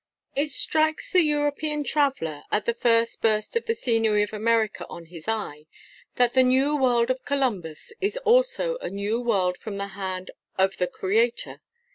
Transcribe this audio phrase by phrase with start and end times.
[0.35, 5.05] It strikes the European traveller, at the first burst of the scenery of America on
[5.05, 5.67] his eye,
[6.15, 10.77] that the New World of Columbus is also a new world from the hand of
[10.77, 11.61] the Creator.